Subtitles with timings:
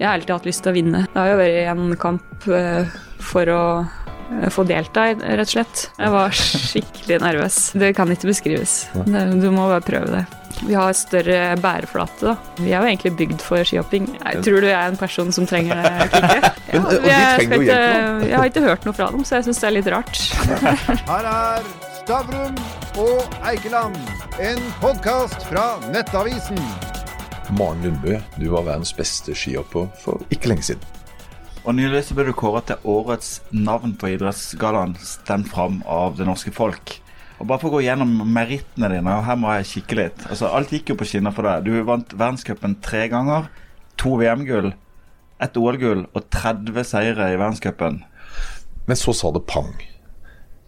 [0.00, 1.00] Jeg har alltid hatt lyst til å vinne.
[1.12, 5.82] Det har jo vært en kamp eh, for å eh, få delta, rett og slett.
[5.98, 7.58] Jeg var skikkelig nervøs.
[7.76, 8.76] Det kan ikke beskrives.
[9.04, 10.22] Du må bare prøve det.
[10.64, 12.34] Vi har større bæreflate, da.
[12.56, 14.08] Vi er jo egentlig bygd for skihopping.
[14.16, 16.48] Jeg tror du jeg er en person som trenger det kicket.
[16.70, 17.78] De jeg, ikke,
[18.24, 20.20] jeg har ikke hørt noe fra dem, så jeg syns det er litt rart.
[21.10, 21.66] Her er
[21.98, 22.56] Stavrum
[23.00, 23.98] og Eikeland,
[24.40, 26.89] en podkast fra Nettavisen.
[27.58, 30.82] Maren Lundbø, du var verdens beste skihopper for ikke lenge siden.
[31.66, 36.28] Og nylig så ble du kåret til årets navn på idrettsgallaen, stemt fram av det
[36.28, 36.94] norske folk.
[37.40, 40.24] Og Bare for å gå gjennom merittene dine, og her må jeg kikke litt.
[40.28, 41.66] Altså, Alt gikk jo på skinner for deg.
[41.66, 43.48] Du vant verdenscupen tre ganger.
[44.00, 44.72] To VM-gull,
[45.40, 48.02] ett OL-gull og 30 seire i verdenscupen.
[48.88, 49.72] Men så sa det pang.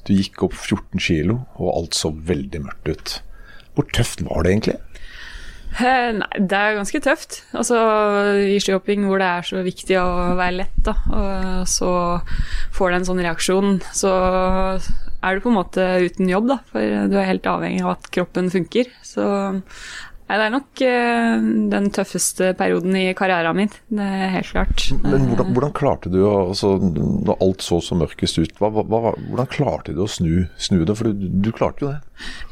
[0.08, 3.14] Du gikk opp 14 kilo, og alt så veldig mørkt ut.
[3.76, 4.78] Hvor tøft var det egentlig?
[5.80, 7.38] Eh, Nei, det er ganske tøft.
[7.56, 7.78] Altså,
[8.44, 11.92] I skihopping hvor det er så viktig å være lett, da, og så
[12.76, 14.12] får du en sånn reaksjon, så
[15.22, 18.10] er du på en måte uten jobb, da, for du er helt avhengig av at
[18.14, 18.90] kroppen funker.
[19.06, 19.24] Så
[20.28, 24.86] nei, det er nok uh, den tøffeste perioden i karrieren min, det er helt klart.
[25.02, 29.50] Men hvordan, hvordan klarte du, altså, når alt så så mørkest ut, hva, hva, hvordan
[29.52, 30.96] klarte du å snu, snu det?
[30.98, 32.00] For du, du klarte jo det.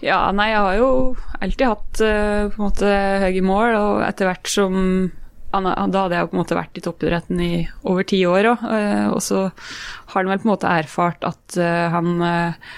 [0.04, 0.90] Ja, nei, jeg har jo
[1.38, 2.92] alltid hatt uh, på en måte
[3.26, 4.76] høye mål, og etter hvert som
[5.50, 7.54] Da hadde jeg jo på en måte vært i toppidretten i
[7.90, 8.60] over ti år òg,
[9.10, 9.48] og så
[10.12, 12.74] har han vel på en måte erfart at eh, han eh,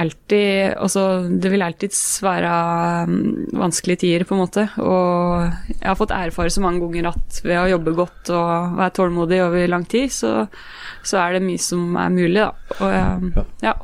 [0.00, 2.50] alltid Altså, det vil alltids være
[3.08, 7.40] mm, vanskelige tider, på en måte, og jeg har fått erfare så mange ganger at
[7.44, 10.34] ved å jobbe godt og være tålmodig over lang tid, så,
[11.04, 12.76] så er det mye som er mulig, da.
[12.80, 13.46] Og ja.
[13.68, 13.74] ja.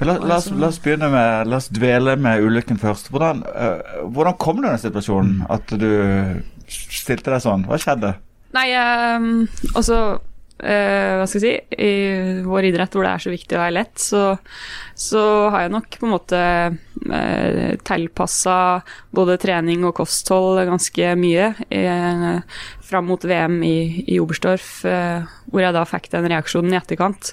[0.00, 3.10] Men la, la, oss, la oss begynne med La oss dvele med ulykken først.
[3.12, 5.90] Hvordan, uh, hvordan kom du i den situasjonen at du
[6.70, 7.66] stilte deg sånn?
[7.68, 8.14] Hva skjedde?
[8.56, 10.00] Nei, um, altså
[10.60, 13.94] Hva skal jeg si I vår idrett hvor det er så viktig å være lett,
[14.00, 14.22] så,
[14.98, 18.56] så har jeg nok på en måte eh, tilpassa
[19.16, 23.78] både trening og kosthold ganske mye eh, fram mot VM i,
[24.10, 27.32] i Oberstdorf, eh, hvor jeg da fikk den reaksjonen i etterkant.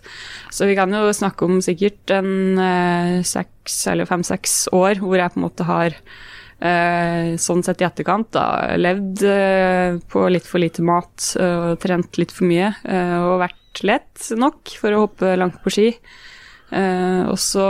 [0.54, 2.32] Så vi kan jo snakke om sikkert en
[2.62, 7.86] eh, seks eller fem-seks år hvor jeg på en måte har Eh, sånn sett i
[7.86, 8.76] etterkant, da.
[8.80, 12.72] Levd eh, på litt for lite mat eh, og trent litt for mye.
[12.84, 15.88] eh, og vært lett nok for å hoppe langt på ski.
[16.74, 17.66] Eh, og så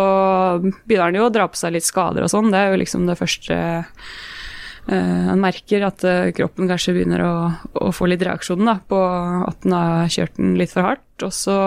[0.63, 2.47] begynner han jo å dra på seg litt skader og sånn.
[2.53, 3.57] Det er jo liksom det første
[4.87, 7.33] eh, han merker at eh, kroppen kanskje begynner å,
[7.83, 11.03] å få litt reaksjon da, på at han har kjørt den litt for hardt.
[11.27, 11.57] Og så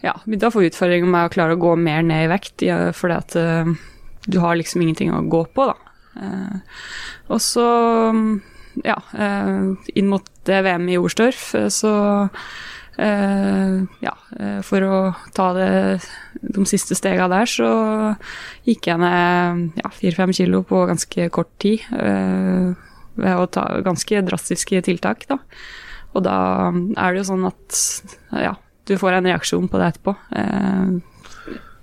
[0.00, 2.64] ja, begynte jeg å få utfordringer med å klare å gå mer ned i vekt,
[2.96, 3.76] fordi at eh,
[4.26, 5.85] du har liksom ingenting å gå på, da.
[6.16, 6.56] Eh,
[7.32, 7.66] og så,
[8.84, 11.92] ja, eh, inn mot VM i Oberstdorf, eh, så
[12.98, 14.14] eh, ja,
[14.64, 15.00] for å
[15.36, 15.70] ta det,
[16.40, 17.70] de siste stega der, så
[18.68, 21.84] gikk jeg ned ja, 4-5 kilo på ganske kort tid.
[21.92, 22.74] eh,
[23.16, 25.38] ved å ta ganske drastiske tiltak, da.
[26.12, 27.78] Og da er det jo sånn at
[28.44, 28.54] ja,
[28.88, 30.12] du får en reaksjon på det etterpå.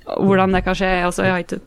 [0.06, 1.60] Hvordan det kan skje altså, jeg har ikke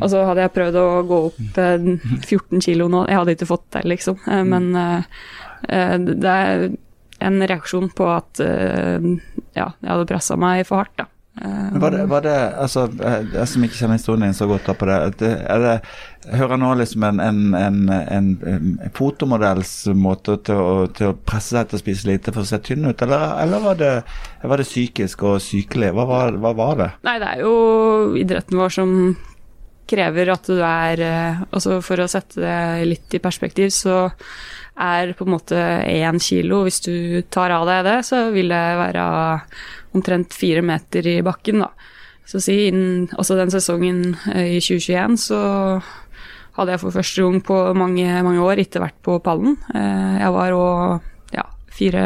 [0.00, 1.90] Altså hadde jeg prøvd å gå opp eh,
[2.26, 4.18] 14 kilo nå, jeg hadde ikke fått det, liksom.
[4.26, 5.20] Eh, men eh,
[5.68, 6.64] eh, det er
[7.26, 9.12] en reaksjon på at eh,
[9.56, 11.06] ja, jeg hadde pressa meg for hardt, da.
[11.36, 14.46] Eh, Men Var det, var det altså, eh, Jeg som ikke kjenner historien din så
[14.48, 14.96] godt da på det,
[15.36, 15.74] er det,
[16.32, 21.52] hører nå liksom en, en, en, en, en fotomodells måte til å, til å presse
[21.54, 23.92] seg til å spise lite for å se tynn ut, eller, eller var, det,
[24.48, 25.92] var det psykisk og sykelig?
[25.96, 26.90] Hva var, hva var det?
[27.06, 27.54] Nei, det er jo
[28.18, 28.96] idretten vår som
[29.88, 34.06] krever at du er eh, Altså for å sette det litt i perspektiv, så
[34.76, 35.56] er på en måte
[35.88, 39.04] én kilo Hvis du tar av deg det, så vil det være
[39.96, 41.70] omtrent fire meter i bakken, da.
[42.26, 44.02] Så si innen også den sesongen
[44.34, 45.40] eh, i 2021 så
[46.56, 49.56] hadde jeg for første gang på mange, mange år ikke vært på pallen.
[49.76, 52.04] Eh, Jeg var òg ja, fire,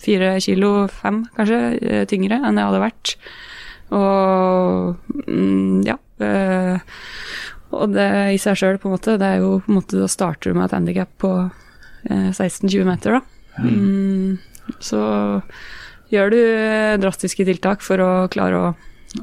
[0.00, 3.14] fire kilo, fem kanskje, tyngre enn jeg hadde vært.
[3.94, 4.94] Og
[5.28, 5.98] mm, ja.
[6.24, 6.98] Eh,
[7.76, 10.08] og det i seg sjøl, på en måte, det er jo på en måte Da
[10.10, 11.32] starter du med et handikap på
[12.08, 13.24] eh, 16-20 meter, da.
[13.58, 14.38] Mm,
[14.84, 15.00] så
[16.12, 18.70] gjør du eh, drastiske tiltak for å klare å,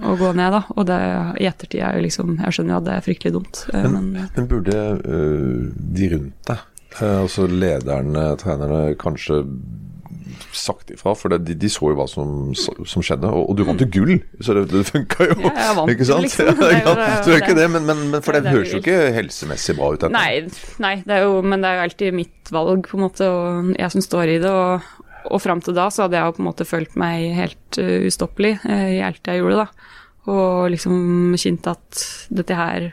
[0.03, 0.61] å gå ned, da.
[0.75, 0.99] Og det
[1.41, 4.29] i ettertid er jo liksom Jeg skjønner jo at det er fryktelig dumt, men men,
[4.35, 5.65] Men burde uh,
[5.97, 6.65] de rundt deg,
[6.99, 9.41] uh, altså lederne, trenerne, kanskje
[10.55, 13.29] sagt ifra, for det, de, de så jo hva som, som skjedde.
[13.29, 15.37] Og, og du vant jo gull, så det, det funka jo.
[15.45, 16.27] Ja, jeg vant ikke sant?
[16.27, 16.45] liksom.
[16.51, 17.69] Ja, Det jo- ja, det det ikke det.
[17.75, 20.05] men, men, men for det høres jo ikke helsemessig bra ut.
[20.13, 20.45] Nei,
[20.83, 23.73] nei det er jo, men det er jo alltid mitt valg, på en måte, og
[23.77, 24.51] jeg som står i det.
[24.51, 24.93] Og,
[25.25, 27.97] og fram til da så hadde jeg jo på en måte følt meg helt uh,
[28.05, 29.91] ustoppelig uh, i alt jeg gjorde, da.
[30.31, 32.91] Og liksom kjent at dette her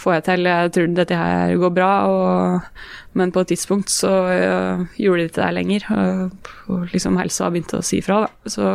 [0.00, 1.90] får jeg til, jeg tror dette her går bra.
[2.10, 2.86] Og,
[3.18, 7.50] men på et tidspunkt så uh, gjorde de ikke det lenger, og, og liksom helsa
[7.52, 8.54] begynte å si fra, da.
[8.54, 8.70] Så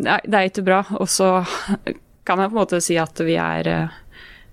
[0.00, 0.80] nei, det er ikke bra.
[0.98, 1.36] Og så
[2.24, 4.00] kan jeg på en måte si at vi er uh,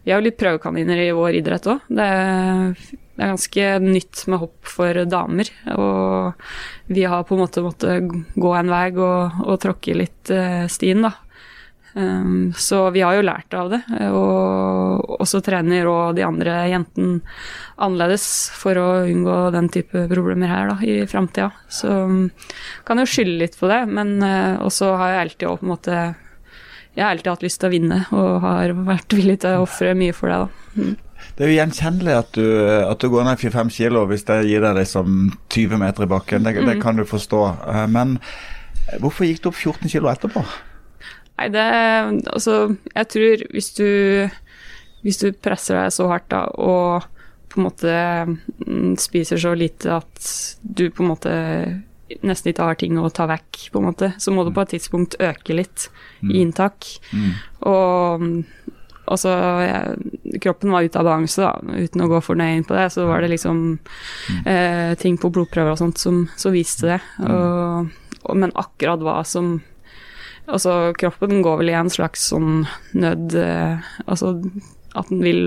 [0.01, 1.83] vi er jo litt prøvekaniner i vår idrett òg.
[1.85, 2.07] Det,
[2.89, 5.51] det er ganske nytt med hopp for damer.
[5.75, 10.65] Og vi har på en måte måttet gå en vei og, og tråkke litt eh,
[10.71, 11.13] stien, da.
[11.93, 13.81] Um, så vi har jo lært av det.
[14.09, 14.81] Og
[15.21, 17.21] og så trener òg de andre jentene
[17.81, 18.25] annerledes
[18.57, 21.51] for å unngå den type problemer her da, i framtida.
[21.71, 22.25] Så um,
[22.87, 25.73] kan jo skylde litt på det, men uh, også har jeg alltid også på en
[25.75, 26.01] måte
[26.91, 29.93] jeg har alltid hatt lyst til å vinne, og har vært villig til å ofre
[29.95, 30.39] mye for det.
[30.41, 30.89] da.
[31.37, 32.47] Det er jo gjenkjennelig at du,
[32.83, 35.21] at du går ned 4-5 kilo hvis det gir deg liksom
[35.53, 36.43] 20 meter i bakken.
[36.43, 37.45] Det, det kan du forstå.
[37.71, 38.17] Eh, Men
[38.99, 40.43] hvorfor gikk du opp 14 kilo etterpå?
[41.41, 41.67] Nei, det
[42.29, 43.87] Altså, jeg tror hvis du
[45.01, 47.07] Hvis du presser deg så hardt da, og
[47.51, 47.93] på en måte
[48.63, 50.27] mm, spiser så lite at
[50.61, 51.31] du på en måte
[52.23, 54.71] nesten ikke har ting å ta vekk, på en måte, så må du på et
[54.75, 55.89] tidspunkt øke litt
[56.21, 56.87] i inntak.
[57.67, 58.23] Og
[59.11, 59.33] og så
[60.41, 62.87] Kroppen var ute av balanse, da, uten å gå for nøye inn på det.
[62.93, 63.65] Så var det liksom
[64.45, 66.99] eh, ting på blodprøver og sånt som, som viste det.
[67.25, 67.91] Og,
[68.21, 69.57] og, men akkurat hva som
[70.49, 72.63] Altså, kroppen går vel i en slags sånn
[72.97, 74.33] nød eh, Altså
[74.97, 75.43] at den vil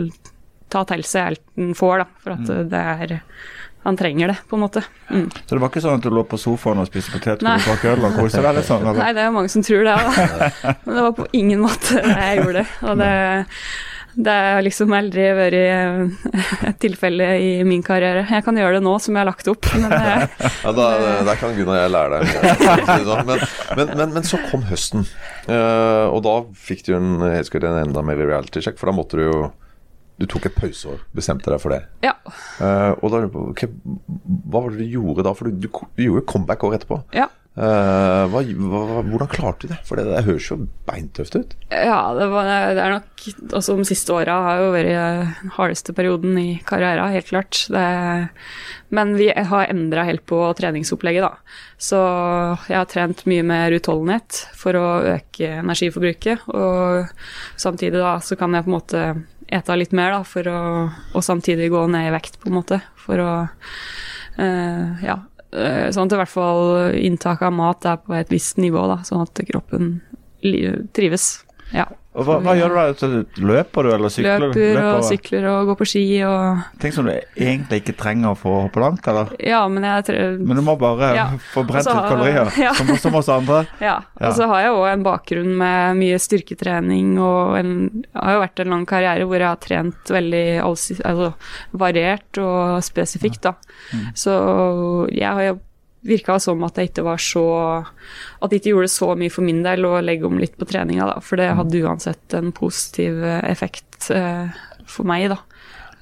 [0.72, 3.14] ta til seg alt den får, da, for at det er
[3.84, 4.80] Han trenger det, på en måte.
[5.10, 5.26] Mm.
[5.44, 7.82] Så det var ikke sånn at du lå på sofaen og spiste potetgull og drakk
[7.90, 8.86] øl og koste deg sånn?
[8.86, 9.00] eller?
[9.02, 10.46] Nei, det er jo mange som tror det, da.
[10.86, 12.64] Men det var på ingen måte det jeg gjorde.
[12.88, 13.10] Og det,
[14.16, 15.56] det har liksom aldri vært
[16.68, 18.22] et tilfelle i min karriere.
[18.30, 20.28] Jeg kan gjøre det nå som jeg har lagt opp, men det,
[20.64, 20.86] Ja, da,
[21.26, 23.26] Der kan Gunnar og jeg lære deg sånn.
[23.28, 23.44] Men,
[23.80, 25.06] men, men, men så kom høsten,
[25.44, 29.26] Eh, og da fikk du en, jeg en enda mer reality-sjekk, for da måtte du
[29.26, 29.34] jo
[30.16, 31.82] Du tok et pauseår, bestemte deg for det.
[32.06, 32.14] ja.
[32.62, 33.68] Eh, og da, okay,
[34.48, 35.34] Hva var det du gjorde da?
[35.36, 37.02] For du, du, du gjorde comeback året etterpå.
[37.12, 37.28] ja.
[37.54, 39.78] Eh, hva, hva, hvordan klarte du det?
[39.86, 40.56] For det, det høres jo
[40.88, 41.52] beintøft ut.
[41.70, 45.94] Ja, det, var, det er nok Også de siste åra har jo vært den hardeste
[45.94, 47.60] perioden i karrieren, helt klart.
[47.70, 47.84] Det,
[48.94, 51.60] men vi har endra helt på treningsopplegget, da.
[51.78, 52.00] Så
[52.66, 56.48] jeg har trent mye mer utholdenhet for å øke energiforbruket.
[56.50, 57.06] Og
[57.54, 59.04] samtidig da så kan jeg på en måte
[59.54, 60.60] ete litt mer, da, for å
[61.14, 62.80] Og samtidig gå ned i vekt, på en måte.
[62.98, 65.20] For å uh, Ja.
[65.54, 69.00] Eh, Sånn at i hvert fall inntaket av mat er på et visst nivå, da,
[69.06, 69.96] sånn at kroppen
[70.94, 71.43] trives.
[71.74, 71.88] Ja.
[72.14, 73.18] Og hva, hva gjør du da?
[73.42, 74.44] Løper du eller sykler?
[74.52, 78.54] Løper og sykler og går på ski og Ting som du egentlig ikke trenger for
[78.54, 79.32] å hoppe langt, eller?
[79.42, 81.26] Ja, men jeg tror Men du må bare Ja.
[81.50, 82.70] få brent litt kalorier, ja.
[82.78, 83.64] som, som oss andre.
[83.82, 83.96] Ja.
[84.20, 84.28] Ja.
[84.30, 87.74] Og så har jeg òg en bakgrunn med mye styrketrening og en
[88.04, 91.32] Det har jo vært en lang karriere hvor jeg har trent veldig altså,
[91.74, 93.56] variert og spesifikt, da.
[94.14, 94.38] Så
[95.10, 95.58] jeg har jo
[96.04, 97.44] virka som at jeg ikke var så
[98.44, 101.08] At jeg ikke gjorde så mye for min del å legge om litt på treninga,
[101.08, 101.16] da.
[101.24, 104.52] For det hadde uansett en positiv eh, effekt eh,
[104.90, 105.40] for meg, da.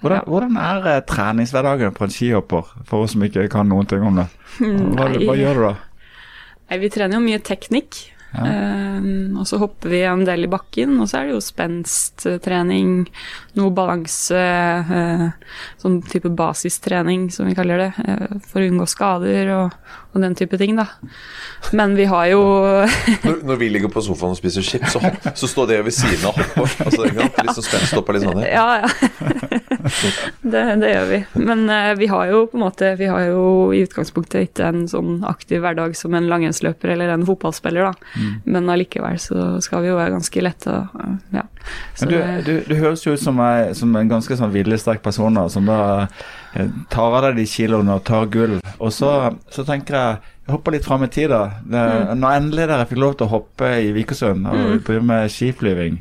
[0.02, 4.02] Hvordan, hvordan er eh, treningshverdagen på en skihopper, for oss som ikke kan noen ting
[4.02, 4.26] om det?
[4.98, 5.76] Hva, hva gjør du da?
[6.72, 8.00] Nei, vi trener jo mye teknikk.
[8.40, 12.94] Ehm, og så hopper vi en del i bakken, og så er det jo spensttrening,
[13.58, 14.40] noe balanse,
[14.88, 15.26] uh,
[15.82, 19.76] sånn type basistrening som vi kaller det, uh, for å unngå skader og,
[20.12, 20.86] og den type ting, da.
[21.72, 22.40] Men vi har jo
[23.26, 25.94] Når, når vi ligger på sofaen og spiser chips, så, hopp, så står det ved
[25.96, 26.82] siden av hoppet.
[26.86, 27.38] Altså, ikke sant?
[27.46, 28.50] Litt sånn spent, stopper og litt sånn her.
[28.52, 28.90] Ja, ja.
[30.52, 31.20] det, det gjør vi.
[31.48, 34.84] Men uh, vi har jo på en måte Vi har jo i utgangspunktet ikke en
[34.90, 38.12] sånn aktiv hverdag som en langrennsløper eller en fotballspiller, da.
[38.18, 38.34] Mm.
[38.56, 41.42] Men allikevel så skal vi jo være ganske lette Uh, Ja.
[41.94, 43.38] Så Men du, du, du høres jo ut som,
[43.76, 46.08] som en ganske sånn viljesterk person da, som da
[46.92, 48.58] tar av deg de kiloene og tar gull.
[48.78, 49.12] Og så,
[49.52, 51.60] så tenker jeg jeg hopper litt fram i tid, da.
[51.62, 51.82] Det,
[52.18, 56.00] Når endelig jeg fikk lov til å hoppe i Vikersund og drive med skiflyving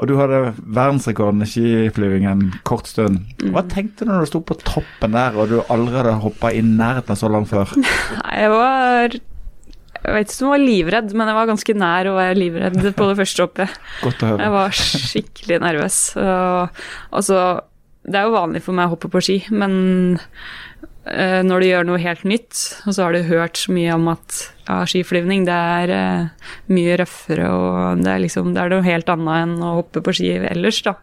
[0.00, 3.20] og du hadde verdensrekorden i skiflyving en kort stund.
[3.54, 6.62] Hva tenkte du når du sto på toppen der og du aldri hadde hoppa i
[6.64, 7.70] nærheten av så langt før?
[8.16, 12.10] Nei, jeg var Jeg vet ikke om jeg var livredd, men jeg var ganske nær
[12.10, 13.76] å være livredd på det første hoppet.
[14.02, 14.48] Godt å høre.
[14.48, 15.98] Jeg var skikkelig nervøs.
[16.18, 16.82] Og,
[17.20, 17.42] altså,
[18.02, 19.74] det er jo vanlig for meg å hoppe på ski, men
[20.18, 22.56] uh, når du gjør noe helt nytt,
[22.86, 26.98] og så har du hørt så mye om at ja, skiflyvning det er uh, mye
[27.02, 30.34] røffere og det er liksom det er noe helt annet enn å hoppe på ski
[30.40, 30.96] ellers, da.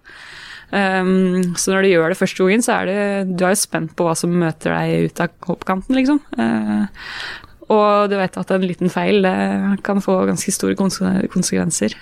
[0.70, 3.96] Um, så når du gjør det første gangen, så er det Du er jo spent
[3.98, 6.20] på hva som møter deg ut av hoppkanten, liksom.
[6.38, 6.86] Uh,
[7.74, 9.34] og du vet at en liten feil det
[9.86, 11.30] kan få ganske store konsekvenser.
[11.34, 11.98] konsekvenser.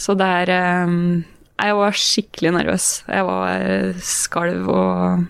[0.00, 1.22] Så det er um,
[1.62, 2.86] Jeg var skikkelig nervøs.
[3.08, 5.26] Jeg var eh, skalv og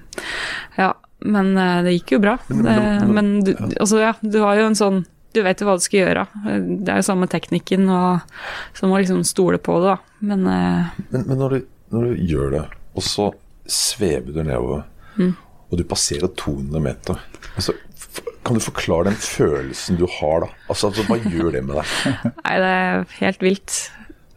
[0.79, 0.93] Ja.
[1.21, 2.39] Men eh, det gikk jo bra.
[2.49, 5.67] Men- Det, men- men du, altså, ja, du har jo en sånn Du vet jo
[5.69, 6.23] hva du skal gjøre.
[6.83, 8.21] Det er jo samme teknikken, og
[8.75, 9.99] så må liksom stole på det, da.
[10.27, 12.65] Men eh, Men, men når, du, når du gjør det,
[12.97, 13.29] og så
[13.71, 14.83] svever du nedover,
[15.19, 15.37] Mm.
[15.71, 17.19] og du passerer 200 meter
[17.57, 17.73] altså,
[18.45, 20.49] Kan du forklare den følelsen du har da?
[20.71, 21.87] Altså, altså Hva gjør det med deg?
[22.45, 23.79] Nei, det er helt vilt.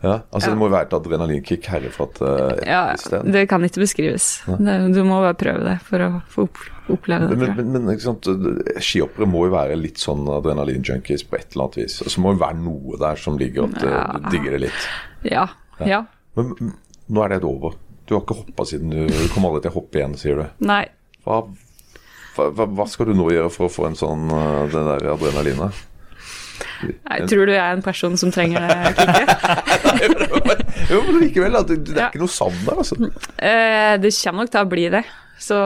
[0.04, 0.54] Ja, altså Ja.
[0.54, 3.24] Det må være et adrenalinkick herfra til et Ja, sted.
[3.32, 4.26] det kan ikke beskrives.
[4.46, 6.60] Det, du må bare prøve det for å få opp,
[6.92, 7.38] oppleve det.
[7.40, 8.00] Men, men, men
[8.84, 12.02] skihoppere må jo være litt sånn adrenalin-junkies på et eller annet vis.
[12.04, 14.90] Altså, så må jo være noe der som ligger at eh, du digger det litt.
[15.32, 15.48] Ja.
[15.88, 16.04] ja.
[16.36, 16.74] Men men
[17.16, 17.76] nå er det over.
[18.08, 20.46] Du har ikke hoppa siden du du kommer aldri til å hoppe igjen, sier du.
[20.68, 20.84] Nei.
[21.24, 21.40] Hva,
[22.36, 25.84] hva, hva- skal du nå gjøre for å få en sånn det den der adrenalinet?
[26.84, 30.64] Jeg tror du jeg er en person som trenger det kicket.
[30.92, 32.08] jo, men likevel, det, det er Ja.
[32.12, 32.98] ikke noe savn der, altså.
[33.38, 35.04] Eh, det kommer nok til å bli det,
[35.44, 35.58] så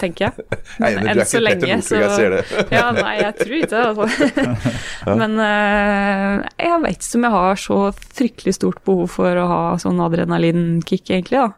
[0.00, 0.46] tenker jeg.
[0.82, 2.42] Nei, men ikke Petter Northug, jeg ser det.
[2.78, 5.16] Ja, nei, jeg tror ikke det, altså.
[5.20, 7.80] Men eh, jeg vet ikke om jeg har så
[8.20, 11.52] fryktelig stort behov for å ha sånn adrenalinkick, egentlig, da.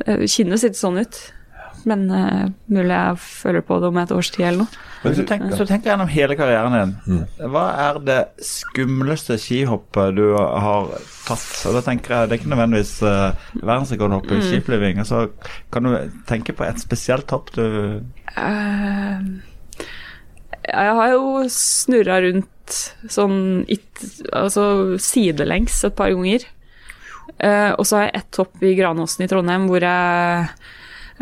[0.00, 1.18] Det kjennes ikke sånn ut.
[1.88, 4.86] Men uh, mulig jeg føler på det om et års tid eller noe.
[5.04, 6.90] Men Så tenk, så tenk gjennom hele karrieren din.
[7.08, 7.50] Mm.
[7.54, 10.90] Hva er det skumleste skihoppet du har
[11.24, 11.46] tatt?
[11.70, 13.32] Og da tenker jeg, Det er ikke nødvendigvis uh,
[13.62, 14.36] verdensrekordhopp Mm.
[14.36, 14.98] i skiflyving.
[15.00, 15.28] Altså,
[15.72, 15.96] kan du
[16.28, 17.64] tenke på et spesielt hopp du
[18.36, 19.20] uh,
[20.70, 22.46] jeg har jo snurra rundt
[23.10, 24.02] sånn it,
[24.36, 26.44] altså sidelengs et par ganger.
[27.40, 30.50] Uh, og så har jeg ett hopp i Granåsen i Trondheim hvor jeg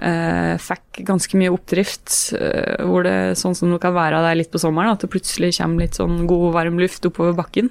[0.03, 2.35] eh, fikk ganske mye oppdrift.
[2.39, 5.57] eh, hvor det sånn som det kan være der litt på sommeren, at det plutselig
[5.59, 7.71] kommer litt sånn god, varm luft oppover bakken.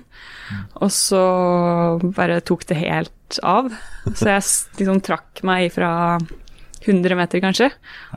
[0.80, 1.22] Og så
[2.16, 3.72] bare tok det helt av.
[4.14, 4.44] Så jeg
[4.80, 6.18] liksom trakk meg fra
[6.88, 7.72] 100 meter, kanskje,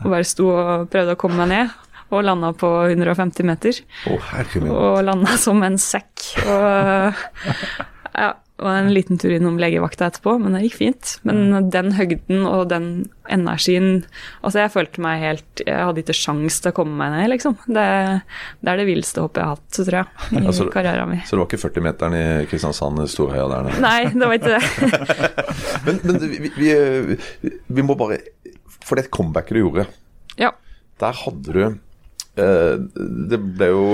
[0.05, 1.79] og bare sto og prøvde å komme meg ned.
[2.11, 3.77] Og landa på 150 meter.
[4.11, 4.31] Oh.
[4.67, 6.25] Og landa som en sekk.
[6.43, 7.21] Og
[8.19, 11.15] ja, det var en liten tur innom legevakta etterpå, men det gikk fint.
[11.25, 12.91] Men den høgden og den
[13.33, 14.03] energien
[14.43, 17.57] Altså, jeg følte meg helt Jeg hadde ikke sjans til å komme meg ned, liksom.
[17.65, 17.87] Det,
[18.61, 21.25] det er det villeste hoppet jeg har hatt, tror jeg, i Altså, karrieren min.
[21.25, 23.81] Så det var ikke 40-meteren i Kristiansand, Storheia der nede?
[23.87, 24.63] Nei, det var ikke det.
[25.87, 26.71] Men, men vi, vi,
[27.49, 28.19] vi, må bare
[28.85, 29.87] For det comebacket du gjorde,
[30.37, 30.53] Ja.
[31.01, 32.75] der hadde du eh,
[33.33, 33.85] Det ble jo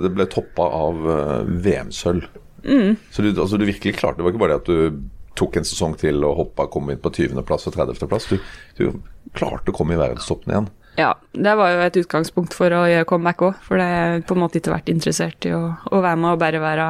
[0.00, 2.30] Det ble toppa av eh, VM-sølv.
[2.64, 2.96] Mm.
[3.10, 5.00] Så du, altså, du virkelig klarte Det var ikke bare det at du
[5.38, 8.26] tok en sesong til og hoppa kom inn på 20.-plass og 30.-plass.
[8.28, 8.36] Du,
[8.76, 10.68] du klarte å komme i verdenstoppen igjen.
[10.98, 14.36] Ja, det var jo et utgangspunkt for å gjøre comeback òg, for det har på
[14.36, 16.88] en måte ikke vært interessert i å, å være med og bare være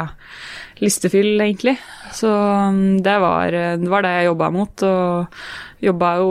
[0.80, 1.76] listefyll, egentlig.
[2.16, 6.30] Så um, det var det, var det jeg jobba mot, og jobba jo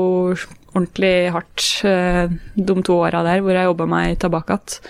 [0.69, 4.81] ordentlig hardt eh, de to åra der hvor jeg jobba meg tilbake igjen.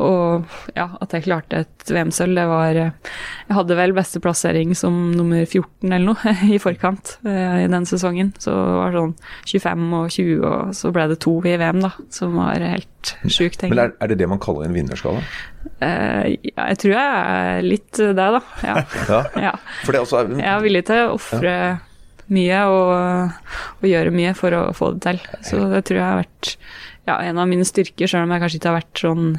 [0.00, 3.10] Og ja, at jeg klarte et VM-sølv, det var eh,
[3.48, 7.88] Jeg hadde vel beste plassering som nummer 14 eller noe i forkant eh, i den
[7.88, 8.32] sesongen.
[8.40, 9.14] Så det var sånn
[9.50, 11.92] 25 og 20, og så ble det to i VM, da.
[12.14, 15.22] Som var helt sjukt, Men er, er det det man kaller en vinnerskala?
[15.84, 18.42] Eh, ja, jeg tror jeg er litt det, da.
[18.64, 18.80] Ja.
[19.10, 19.22] Ja.
[19.48, 19.54] ja.
[19.84, 21.54] For det også er, Jeg er villig til å ofre
[22.34, 23.34] mye og,
[23.80, 25.20] og gjøre mye for å få det til.
[25.46, 26.54] Så det tror jeg har vært
[27.08, 29.30] ja, en av mine styrker, selv om jeg kanskje ikke har vært sånn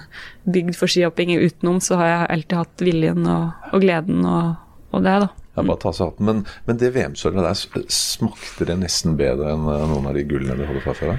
[0.52, 4.58] bygd for skihopping utenom, så har jeg alltid hatt viljen og, og gleden og,
[4.92, 5.30] og det, da.
[5.52, 6.20] Ja, bare ta seg opp.
[6.24, 10.56] Men, men det VM-sølvet der, smakte det nesten bedre enn eh, noen av de gullene
[10.60, 11.18] du hadde fra før?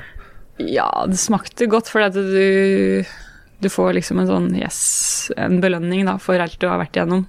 [0.62, 3.04] Ja, det smakte godt, for du,
[3.60, 4.80] du får liksom en sånn yes,
[5.36, 7.26] en belønning da, for alt du har vært igjennom.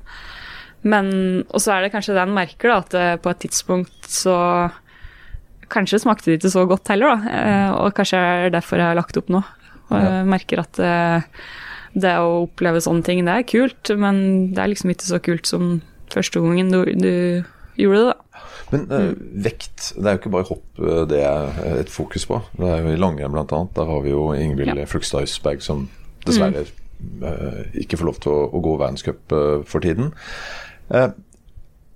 [0.84, 1.10] Men,
[1.48, 4.38] og så er det kanskje det en merker, da, at eh, på et tidspunkt så
[5.74, 7.32] Kanskje smakte det ikke så godt heller, da.
[7.34, 9.40] eh, Og kanskje er det derfor jeg har lagt opp nå.
[9.90, 11.24] Og jeg merker at eh,
[11.98, 15.50] det å oppleve sånne ting, det er kult, men det er liksom ikke så kult
[15.50, 15.72] som
[16.14, 17.14] første gangen du, du
[17.80, 18.44] gjorde det, da.
[18.74, 19.10] Men uh,
[19.46, 22.40] vekt, det er jo ikke bare hopp det er et fokus på.
[22.58, 23.46] Det er jo i langrenn bl.a.
[23.46, 24.88] Der har vi jo Ingvild Ja.
[24.90, 25.88] Flugstad Østberg som
[26.26, 30.14] dessverre eh, ikke får lov til å, å gå verdenscup uh, for tiden.
[30.92, 31.10] Eh,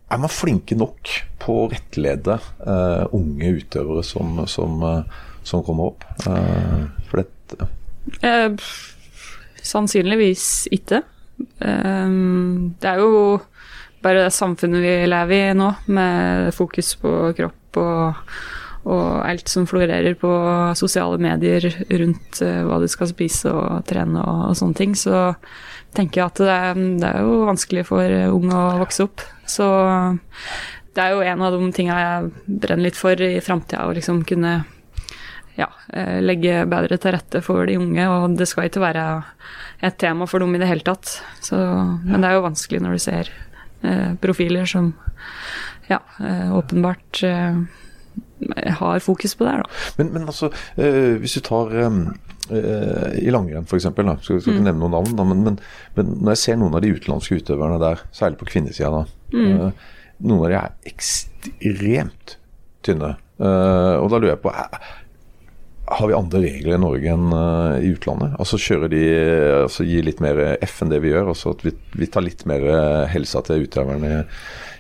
[0.08, 5.92] er man flinke nok på å rettlede eh, unge utøvere som, som, eh, som kommer
[5.92, 6.08] opp?
[6.24, 7.28] For det,
[8.24, 8.54] Eh,
[9.68, 11.02] Sannsynligvis ikke.
[11.60, 13.42] Det er jo
[14.00, 18.22] bare det samfunnet vi lever i nå, med fokus på kropp og,
[18.88, 20.32] og alt som florerer på
[20.80, 21.68] sosiale medier
[22.00, 25.36] rundt uh, hva du skal spise og trene og, og sånne ting, så
[25.98, 29.24] tenker jeg at det er, det er jo vanskelig for unge å vokse opp.
[29.48, 29.68] Så
[30.98, 34.24] det er jo en av de tinga jeg brenner litt for i framtida, å liksom
[34.28, 34.60] kunne
[35.58, 38.08] ja, eh, legge bedre til rette for de unge.
[38.10, 39.08] Og det skal ikke være
[39.86, 41.20] et tema for dem i det hele tatt.
[41.44, 43.32] Så, men det er jo vanskelig når du ser
[43.82, 44.94] eh, profiler som
[45.90, 47.62] ja, eh, åpenbart eh,
[48.80, 49.84] har fokus på det her, da.
[50.00, 52.00] Men, men altså, eh, hvis du tar eh,
[52.54, 55.60] eh, i langrenn f.eks., skal, skal ikke nevne noen navn, da, men, men,
[55.98, 59.88] men når jeg ser noen av de utenlandske utøverne der, særlig på kvinnesida da, eh,
[60.28, 62.38] noen av de er ekstremt
[62.86, 63.16] tynne.
[63.38, 64.54] Eh, og da lurer jeg på
[65.88, 68.34] har vi andre regler i Norge enn uh, i utlandet?
[68.42, 69.02] Altså kjører de
[69.64, 71.30] altså Gir litt mer F enn det vi gjør?
[71.32, 74.26] Altså at vi, vi tar litt mer eh, helsa til utøverne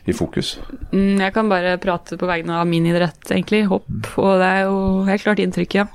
[0.07, 0.57] i, fokus?
[0.91, 3.63] Mm, Jeg kan bare prate på vegne av min idrett, egentlig.
[3.71, 3.87] Hopp.
[4.19, 5.87] Og det er jo helt klart inntrykket, ja.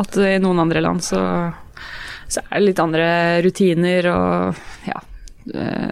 [0.00, 1.20] At i noen andre land så,
[2.28, 3.06] så er det litt andre
[3.44, 5.00] rutiner og ja.
[5.52, 5.88] eh,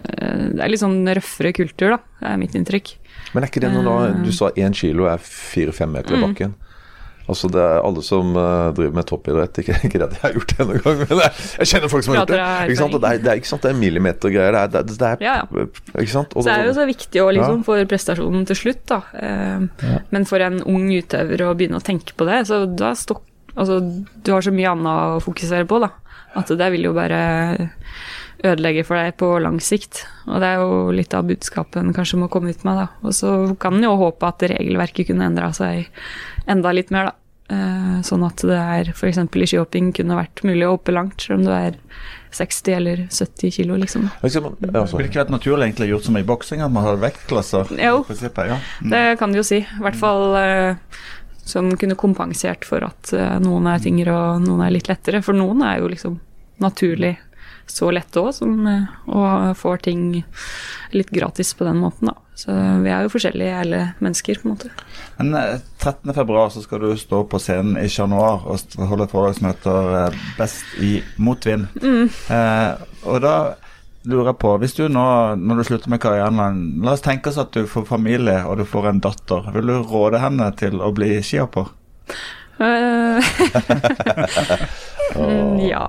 [0.53, 2.01] Det er litt sånn røffere kultur, da.
[2.21, 2.95] Det er mitt inntrykk.
[3.33, 6.55] Men er ikke det når da, du sa én kilo er fire-fem meter i Mm.
[7.27, 10.35] Altså det er Alle som eh, driver med toppidrett, ikke, ikke det at jeg har
[10.37, 11.31] gjort det noen gang, men jeg,
[11.63, 12.41] jeg kjenner folk som har gjort det.
[12.69, 12.97] Ikke sant?
[12.97, 14.57] Og det, er, det er ikke sant, det er millimetergreier.
[14.57, 15.37] Det er, det, er- det er, Ja,
[16.03, 16.35] Ikke sant?
[16.37, 17.67] Og Så det er jo så viktig også, liksom, Ja.
[17.71, 19.01] for prestasjonen til slutt, da.
[19.17, 23.23] Eh, Men for en ung utøver å begynne å tenke på det, så da stokk...
[23.55, 23.79] Altså,
[24.21, 25.89] du har så mye annet å fokusere på, da.
[26.35, 27.21] At det vil jo bare
[28.45, 30.03] ødelegge for deg på lang sikt.
[30.27, 32.87] Og det er jo litt av budskapet en kanskje må komme ut med, da.
[33.07, 35.87] Og så kan en jo håpe at regelverket kunne endra seg
[36.47, 37.15] enda litt mer, da.
[37.55, 39.19] Eh, Sånn at det er f.eks.
[39.21, 41.77] i skihopping kunne vært mulig å hoppe langt, selv om du er
[42.35, 44.07] 60 eller 70 kilo, liksom.
[44.23, 44.49] Liksom.
[44.59, 47.71] Ville det ikke vært naturlig egentlig gjort som i boksing, at man har vektklasser?
[47.79, 48.01] Jo.
[48.07, 48.57] prinsippet, ja.
[48.81, 48.89] Mm.
[48.95, 49.61] Det kan du jo si.
[49.63, 50.97] I hvert fall eh,
[51.45, 55.21] som kunne kompensert for at eh, noen er tyngre og noen er litt lettere.
[55.25, 56.19] For noen er jo liksom
[56.63, 57.15] naturlig
[57.67, 60.05] så lette òg, som å og får ting
[60.95, 62.15] litt gratis på den måten, da.
[62.35, 62.51] Så
[62.83, 64.71] vi er jo forskjellige alle mennesker, på en måte.
[65.17, 66.11] Men eh, 13.
[66.17, 69.93] februar så skal du stå på scenen i Noir og holde et foredrag som heter
[70.01, 71.69] eh, 'Best i motvind'.
[71.79, 72.73] Eh,
[73.07, 73.55] og da
[74.05, 75.07] lurer jeg på, hvis du nå,
[75.39, 78.65] når du slutter med karrieren La oss tenke oss at du får familie og du
[78.67, 79.47] får en datter.
[79.55, 81.71] Vil du råde henne til å bli skihopper?
[82.55, 83.19] Eh,
[85.19, 85.83] mm, ja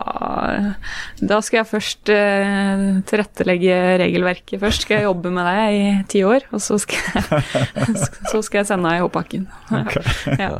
[1.22, 4.82] Da skal jeg først uh, tilrettelegge regelverket først.
[4.86, 7.54] Skal jeg jobbe med det i ti år, og så skal jeg,
[8.32, 9.46] så skal jeg sende deg i hoppbakken.
[9.70, 10.50] Ja.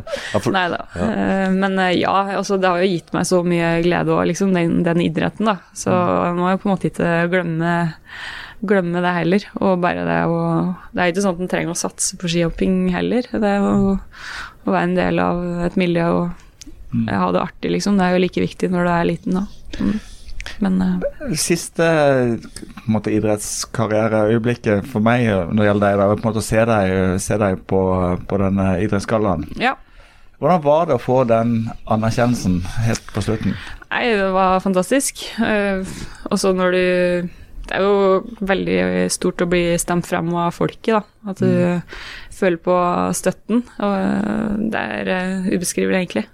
[0.55, 0.81] Nei da.
[0.95, 4.55] Uh, Men uh, ja, altså, det har jo gitt meg så mye glede òg, liksom,
[4.57, 5.59] den, den idretten, da.
[5.77, 7.79] Så jeg må jo på en måte ikke glemme,
[8.65, 9.47] glemme det heller.
[9.61, 10.41] Og bare det å
[10.93, 13.29] Det er ikke sånn at en trenger å satse på skihopping heller.
[13.31, 13.95] Det er jo
[14.67, 17.99] å være en del av et miljø og ha det artig, liksom.
[17.99, 19.47] Det er jo like viktig når du er liten, da.
[19.81, 19.97] Mm.
[20.63, 21.87] Men uh, Siste
[22.87, 26.63] måte, idrettskarriereøyeblikket for meg eh, når det gjelder deg, er på en måte å se
[26.71, 26.93] deg,
[27.23, 27.81] se deg på,
[28.29, 29.51] på denne idrettsgallaen.
[29.61, 29.77] ja.
[30.37, 31.53] Hvordan var det å få den
[31.89, 33.55] anerkjennelsen helt på slutten?
[33.89, 35.23] Nei, det var fantastisk.
[35.41, 35.81] Uh,
[36.29, 37.31] også når du
[37.67, 38.79] Det er jo veldig
[39.13, 41.31] stort å bli stemt frem av folket, da.
[41.33, 41.81] At du
[42.37, 42.77] føler på
[43.17, 43.65] støtten.
[43.83, 46.27] Og det er eh, ubeskrivelig, egentlig.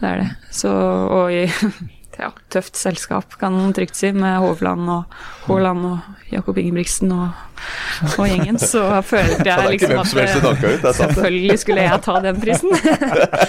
[0.00, 0.30] Det er det.
[0.54, 1.44] Så, og i
[2.18, 5.16] ja, tøft selskap, kan man trygt si, med Hovland og
[5.48, 7.40] Haaland og Jakob Ingebrigtsen og,
[8.14, 10.88] og gjengen, så følte jeg liksom at ut.
[10.98, 12.74] Selvfølgelig skulle jeg ta den prisen.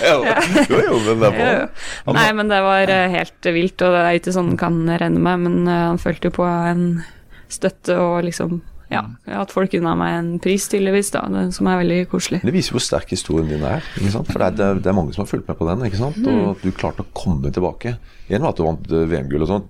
[0.06, 0.22] Jo,
[0.70, 4.36] jo, men det Ja, Nei, men det var eh, helt vilt, og det er ikke
[4.36, 6.88] sånn kan renne med, men eh, han følte jo på en
[7.52, 8.60] støtte og liksom
[8.92, 11.24] Ja, Jeg har hatt folk unna meg en pris, tydeligvis, da,
[11.56, 12.42] som er veldig koselig.
[12.46, 13.86] Det viser hvor sterk historien din er.
[13.98, 14.30] ikke sant?
[14.30, 15.86] For det er, det er, mange som har fulgt med på den.
[15.88, 16.20] ikke sant?
[16.22, 17.96] Og at du klarte å komme tilbake.
[18.30, 19.68] En var at du vant eh, VM-gull og sånn.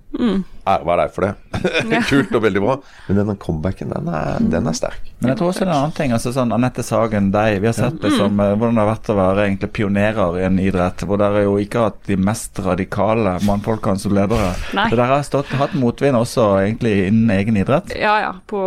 [0.66, 1.32] Ære være deg for det.
[2.10, 2.74] Kult og veldig bra.
[3.06, 5.10] Men denne comebacken, den er, den er sterk.
[5.20, 6.14] Men jeg tror også det er en annen ting.
[6.16, 7.60] altså sånn Anette Sagen, deg.
[7.62, 10.58] Vi har sett liksom, som hvordan det har vært å være egentlig pionerer i en
[10.62, 14.50] idrett hvor dere jo ikke har hatt de mest radikale mannfolkene som ledere.
[14.76, 14.88] Nei.
[14.90, 17.94] Så dere har stått, hatt motvind også egentlig innen egen idrett.
[17.94, 18.64] Ja, ja, på,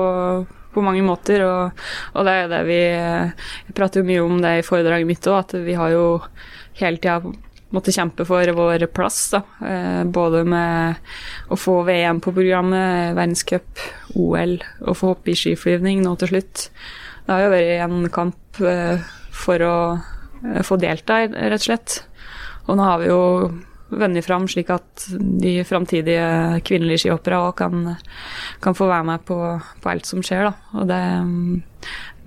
[0.73, 1.83] på mange måter, og,
[2.15, 5.09] og det er jo det vi eh, Jeg prater jo mye om det i foredraget
[5.09, 6.05] mitt òg, at vi har jo
[6.79, 7.19] hele tida
[7.75, 9.43] måttet kjempe for vår plass, da.
[9.65, 10.99] Eh, både med
[11.53, 13.83] å få VM på programmet, verdenscup,
[14.15, 16.67] OL, og få hoppe i skiflyvning nå til slutt.
[17.25, 21.99] Det har jo vært en kamp eh, for å eh, få delta, rett og slett.
[22.67, 23.21] Og nå har vi jo
[23.89, 25.07] vunnet fram, slik at
[25.41, 27.95] de framtidige kvinnelige skihoppere òg kan,
[28.61, 29.37] kan få være med på,
[29.81, 30.53] på alt som skjer, da.
[30.77, 31.01] Og det,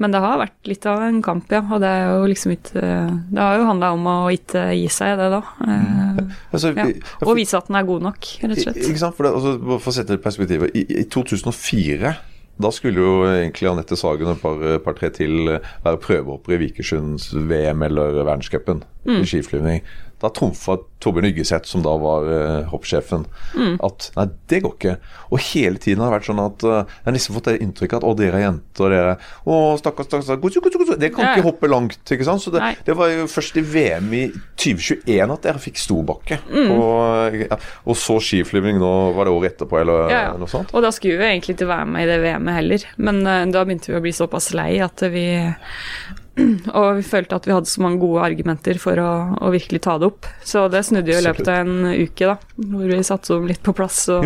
[0.03, 1.61] men det har vært litt av en kamp, ja.
[1.63, 5.15] Og det er jo liksom ikke Det har jo handla om å ikke gi seg,
[5.21, 5.43] det da.
[5.67, 6.21] Eh,
[6.53, 6.89] Altså, ja.
[7.27, 8.83] Og vise at den er god nok, rett og slett.
[8.83, 9.17] Ikke sant?
[9.17, 10.77] For, det, altså, for å sette det i perspektivet.
[10.77, 12.15] I, I 2004
[12.63, 16.67] da skulle jo egentlig Anette Sagen og et par, par tre til være prøvehoppere i
[16.67, 19.21] Vikersund's VM eller verdenscupen Mm.
[19.23, 19.83] i skiflyvning.
[20.23, 23.25] Da trumfa Torbjørn Yggeseth, som da var uh, hoppsjefen,
[23.59, 23.73] Mm.
[23.83, 24.93] at nei, det går ikke.
[25.35, 27.97] Og hele tiden har det vært sånn at uh, jeg har nesten fått det inntrykket
[27.99, 30.61] at å, dere er jenter, dere Å, stakkars, stakkars.
[31.03, 31.33] Det kan ja.
[31.35, 32.45] ikke hoppe langt, ikke sant.
[32.45, 34.23] Så det, det var jo først i VM i
[34.63, 36.39] 2021 at dere fikk storbakke.
[36.47, 36.71] Mm.
[36.71, 40.33] Og, ja, og så skiflyvning nå, var det året etterpå, eller Ja, ja.
[40.39, 40.71] noe sånt?
[40.71, 43.67] Og da skulle vi egentlig ikke være med i det VM-et heller, men uh, da
[43.67, 45.27] begynte vi å bli såpass lei at vi
[46.79, 49.99] Og vi følte at vi hadde så mange gode argumenter for å, å virkelig ta
[50.01, 50.29] det opp.
[50.49, 52.37] Så det snudde jo i løpet av en uke, da,
[52.73, 54.25] hvor vi satte om litt på plass, og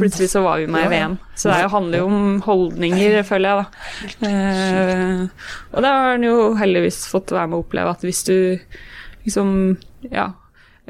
[0.00, 1.14] plutselig så var vi med i VM.
[1.38, 4.26] Så det er handler jo om holdninger, føler jeg, da.
[4.26, 5.22] Eh,
[5.70, 8.36] og da har en jo heldigvis fått være med å oppleve at hvis du
[9.24, 9.54] liksom
[10.10, 10.32] Ja.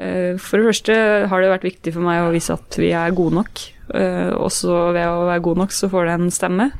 [0.00, 0.96] Eh, For det første
[1.28, 3.62] har det vært viktig for meg å vise at vi er gode nok.
[3.92, 6.70] Eh, Også ved å være god nok, så får det en stemme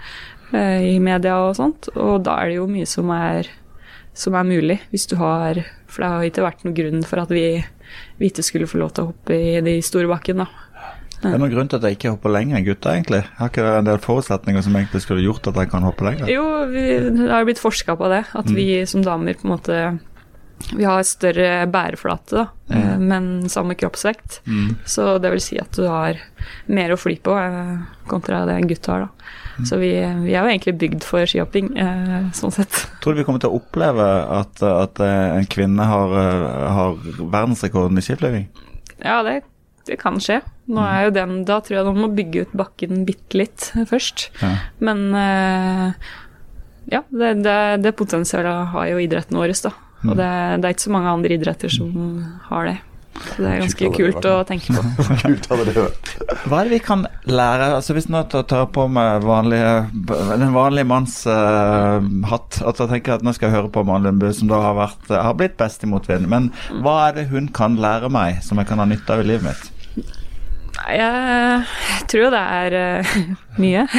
[0.54, 1.90] i media og sånt.
[1.96, 3.50] Og da er det jo mye som er,
[4.16, 7.30] som er mulig, hvis du har For det har ikke vært noen grunn for at
[7.34, 7.44] vi,
[8.20, 10.66] vi ikke skulle få lov til å hoppe i de store bakkene, da.
[11.20, 13.18] Det er noen grunn til at jeg ikke hopper lenger enn gutta, egentlig.
[13.36, 16.30] Har ikke det en del forutsetninger som egentlig skulle gjort at jeg kan hoppe lenger?
[16.32, 19.80] Jo, vi, det har blitt forska på det, at vi som damer på en måte
[20.76, 23.04] vi har større bæreflate, da, mm.
[23.10, 24.40] men samme kroppsvekt.
[24.88, 26.20] Så det vil si at du har
[26.70, 27.78] mer å fly på eh,
[28.10, 29.06] kontra det en gutt har.
[29.06, 29.30] da.
[29.66, 29.90] Så vi,
[30.24, 32.84] vi er jo egentlig bygd for skihopping, eh, sånn sett.
[33.02, 34.06] Tror du vi kommer til å oppleve
[34.38, 38.48] at, at eh, en kvinne har, eh, har verdensrekorden i skiflyging?
[39.02, 39.40] Ja, det,
[39.88, 40.40] det kan skje.
[40.70, 44.28] Nå er jo den, Da tror jeg de må bygge ut bakken bitte litt først.
[44.40, 44.54] Ja.
[44.78, 46.10] Men eh,
[46.90, 49.74] ja, det, det, det potensialet har jo idretten vår, da.
[50.06, 51.90] Og det, det er ikke så mange andre idretter som
[52.48, 52.78] har det.
[53.20, 55.04] Så det er ganske Kult kult å tenke på.
[55.24, 56.12] Kult hadde det vært.
[56.46, 59.72] Hva er det vi kan lære altså Hvis nå tar på meg vanlige,
[60.30, 61.98] den vanlige manns uh,
[62.30, 64.78] hatt At jeg tenker at nå skal jeg høre på Maren Lundbø, som da har,
[64.78, 66.30] vært, har blitt best i motvind.
[66.30, 66.48] Men
[66.80, 69.50] hva er det hun kan lære meg, som jeg kan ha nytte av i livet
[69.50, 69.68] mitt?
[70.96, 73.12] Jeg tror jo det er eh,
[73.62, 73.84] mye.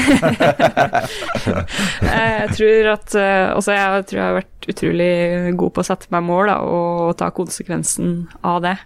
[2.08, 5.12] jeg tror at eh, Altså, jeg tror jeg har vært utrolig
[5.60, 8.08] god på å sette meg mål da, og ta konsekvensen
[8.47, 8.77] av det.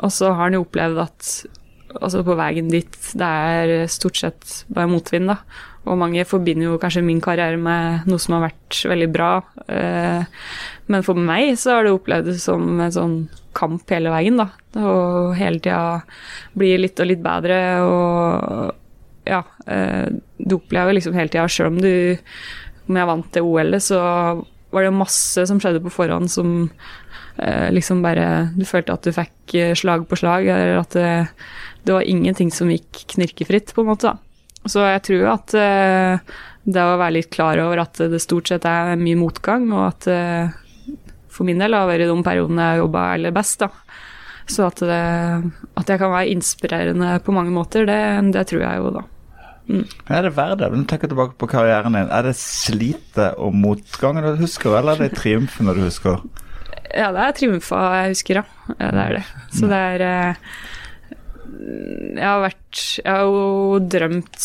[0.00, 1.32] Og så har han jo opplevd at
[1.98, 5.40] altså på veien dit det er stort sett bare motvind, da.
[5.90, 9.30] Og mange forbinder jo kanskje min karriere med noe som har vært veldig bra.
[9.68, 10.22] eh,
[10.86, 13.16] Men for meg så har det opplevdes som en sånn
[13.58, 14.48] kamp hele veien, da.
[14.78, 16.02] Og hele tida
[16.54, 18.70] bli litt og litt bedre og
[19.26, 19.42] ja.
[19.66, 20.06] eh,
[20.38, 22.16] Du opplever liksom hele tida, sjøl om du
[22.88, 24.00] Om jeg vant det OL-et, så
[24.70, 26.70] var det masse som skjedde på forhånd som
[27.42, 31.12] eh, liksom bare Du følte at du fikk slag på slag, eller at det,
[31.82, 34.12] det var ingenting som gikk knirkefritt, på en måte.
[34.14, 34.29] da.
[34.68, 38.66] Så jeg tror at eh, det å være litt klar over at det stort sett
[38.68, 40.58] er mye motgang, og at eh,
[41.30, 43.70] for min del har vært de periodene jeg har jobba aller best, da.
[44.50, 45.00] Så at, det,
[45.78, 48.02] at jeg kan være inspirerende på mange måter, det,
[48.34, 49.06] det tror jeg jo, da.
[50.10, 50.70] Er det verdt det?
[50.90, 52.10] tenker jeg tilbake på karrieren din.
[52.10, 56.18] Er det slitet og motgangen du husker, eller er det triumfene du husker?
[56.90, 58.76] Ja, det er triumfer jeg husker, ja.
[58.80, 59.24] det er det.
[59.54, 60.54] Så det er eh,
[61.50, 64.38] Jeg har vært Jeg har jo drømt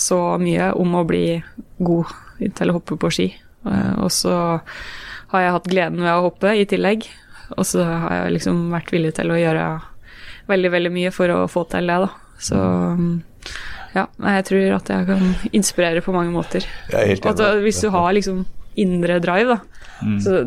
[0.00, 1.24] så mye om å bli
[1.78, 3.28] god til å hoppe på ski.
[3.66, 4.32] Eh, Og så
[5.32, 7.06] har jeg hatt gleden ved å hoppe i tillegg.
[7.56, 9.66] Og så har jeg liksom vært villig til å gjøre
[10.48, 12.08] veldig, veldig mye for å få til det, da.
[12.42, 12.58] Så
[13.94, 16.64] ja, jeg tror at jeg kan inspirere på mange måter.
[16.92, 18.44] Er helt Og at hvis du har liksom
[18.80, 19.60] indre drive, da,
[20.18, 20.40] så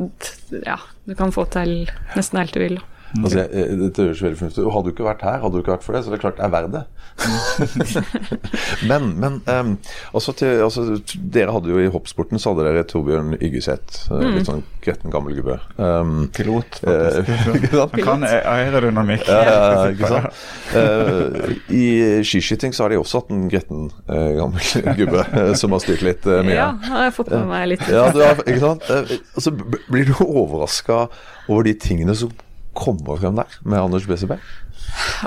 [0.66, 1.86] ja, du kan få til
[2.18, 2.80] nesten alt du vil.
[2.82, 2.95] da.
[3.24, 4.74] Altså, jeg, dette høres veldig fornuftig ut.
[4.76, 6.40] Hadde du ikke vært her, hadde du ikke vært for det, så det er klart
[6.40, 6.84] det er verdt det.
[8.90, 9.70] men men um,
[10.18, 10.84] altså til, altså,
[11.16, 14.10] dere hadde jo i hoppsporten så hadde dere Torbjørn Yggeseth.
[14.12, 14.26] Mm.
[14.36, 15.60] Litt sånn gretten gammel gubbe.
[15.80, 17.78] Um, Pilot, eh, faktisk.
[17.82, 19.26] Han kan aerodynamikk.
[19.30, 20.44] Ja, ja, ja, ikke sant?
[20.76, 21.86] uh, I
[22.28, 26.04] skiskyting så har de også hatt en gretten uh, gammel gubbe eh, som har styrt
[26.06, 26.58] litt uh, mye.
[26.58, 27.86] Ja, har jeg fått med meg litt.
[27.92, 28.90] Ja, du har, ikke sant?
[28.92, 29.54] Eh, altså,
[29.90, 31.06] blir du overraska
[31.48, 32.34] over de tingene som
[32.78, 34.44] kommer frem der med Anders Besseberg?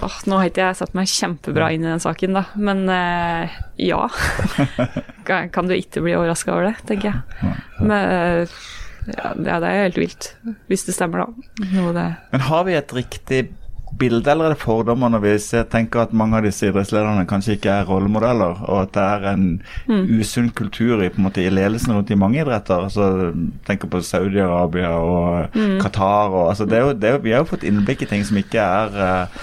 [0.04, 3.56] Oh, nå har ikke jeg satt meg kjempebra inn i den saken, da, men eh,
[3.88, 4.04] ja.
[5.28, 7.54] Kan du ikke bli overraska over det, tenker jeg.
[7.80, 8.58] Men eh,
[9.08, 10.28] ja, det det er helt vilt,
[10.68, 11.64] hvis det stemmer, da.
[11.74, 13.42] Noe det Men har vi et riktig
[13.98, 15.32] bilde eller er det fordommer når vi
[15.72, 19.46] tenker at mange av disse idrettslederne kanskje ikke er rollemodeller, og at det er en
[20.18, 22.84] usunn kultur i, på en måte, i ledelsen rundt i mange idretter?
[22.88, 23.08] Altså,
[23.66, 26.28] tenker på Saudi-Arabia og Qatar.
[26.34, 28.36] Og, altså, det er jo, det er vi har jo fått innblikk i ting som
[28.42, 29.40] ikke er eh,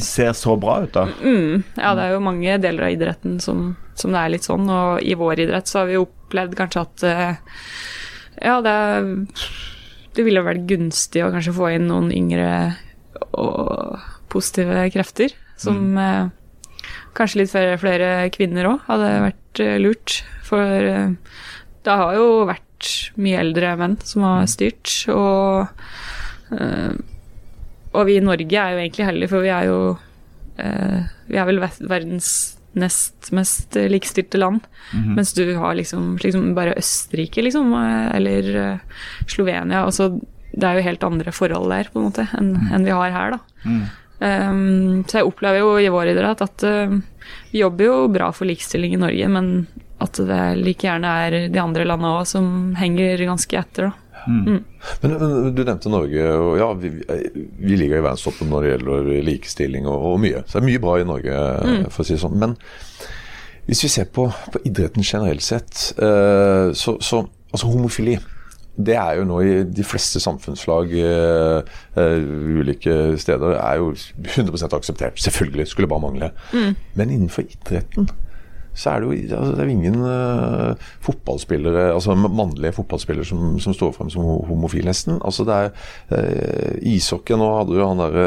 [0.00, 1.04] ser så bra ut, da.
[1.20, 4.64] Mm, ja, det er jo mange deler av idretten som, som det er litt sånn,
[4.72, 7.60] og i vår idrett så har vi opplevd kanskje at eh,
[8.40, 9.54] ja, det, er-
[10.16, 12.48] det ville vært gunstig å kanskje få inn noen yngre
[13.36, 14.00] og
[14.32, 16.28] positive krefter, som eh,
[17.16, 20.20] kanskje litt flere, flere kvinner òg hadde vært eh, lurt.
[20.46, 21.14] For eh,
[21.86, 25.72] det har jo vært mye eldre menn som har styrt, og
[27.96, 29.78] og vi i Norge er jo egentlig heldige, for vi er jo
[30.62, 32.28] eh, Vi er vel verdens
[32.76, 34.60] nest mest likestilte land.
[35.16, 38.78] Mens du har liksom, liksom bare Østerrike, liksom, eller
[39.26, 39.80] Slovenia.
[39.80, 40.10] Altså,
[40.56, 43.36] det er jo helt andre forhold der, på en måte, enn enn vi har her,
[43.36, 43.70] da.
[44.16, 46.94] Um, så jeg opplever jo i vår idrett at uh,
[47.50, 49.50] vi jobber jo bra for likestilling i Norge, men
[50.00, 52.48] at det like gjerne er de andre landene òg som
[52.80, 54.02] henger ganske etter, da.
[54.26, 54.64] Men,
[55.02, 56.90] men du nevnte Norge, og ja, vi,
[57.60, 60.40] vi ligger i verdenstoppen når det gjelder likestilling og, og mye.
[60.46, 61.42] Så det er mye bra i Norge,
[61.94, 62.40] for å si det sånn.
[62.42, 62.56] Men
[63.68, 68.16] hvis vi ser på, på idretten generelt sett, eh, så, så altså homofili
[68.76, 74.76] det er jo nå i de fleste samfunnslag uh, uh, ulike steder er jo 100%
[74.76, 75.20] akseptert.
[75.20, 76.30] Selvfølgelig, skulle bare mangle.
[76.94, 78.10] Men innenfor idretten
[78.76, 83.74] så er det jo altså, det er ingen uh, fotballspillere, altså mannlige fotballspillere som, som
[83.76, 85.16] står frem som homofil, nesten.
[85.24, 85.70] Altså det er
[86.12, 88.26] uh, ishockey Nå hadde jo han derre